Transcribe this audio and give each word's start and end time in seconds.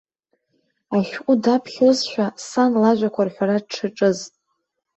Ашәҟәы 0.97 1.33
даԥхьозшәа 1.43 2.25
сан 2.47 2.71
лажәақәа 2.81 3.23
рҳәара 3.27 3.57
дшаҿыз. 3.65 4.19